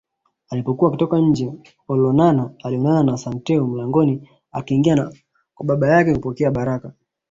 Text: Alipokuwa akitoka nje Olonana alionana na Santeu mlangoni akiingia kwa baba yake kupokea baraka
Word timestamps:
Alipokuwa 0.49 0.89
akitoka 0.89 1.19
nje 1.19 1.53
Olonana 1.87 2.53
alionana 2.63 3.03
na 3.11 3.17
Santeu 3.17 3.67
mlangoni 3.67 4.29
akiingia 4.51 5.09
kwa 5.55 5.65
baba 5.65 5.87
yake 5.87 6.13
kupokea 6.13 6.51
baraka 6.51 6.93